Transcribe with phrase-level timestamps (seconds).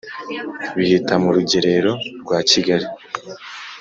[0.77, 1.91] bihita mu rugerero
[2.21, 2.87] rwa kigali